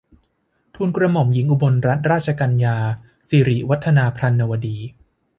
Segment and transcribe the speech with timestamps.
[0.75, 2.75] ทูลกระหม่อมหญิงอุบลรัตนราชกัญญา
[3.29, 4.77] สิริวัฒนาพรรณวดี